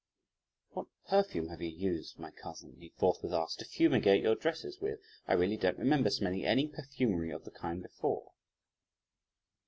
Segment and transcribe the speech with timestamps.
[0.71, 4.99] "What perfume have you used, my cousin," he forthwith asked, "to fumigate your dresses with?
[5.27, 8.31] I really don't remember smelling any perfumery of the kind before."